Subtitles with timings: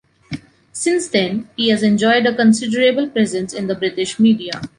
[0.73, 4.59] Since then, he has enjoyed a considerable presence in the British media.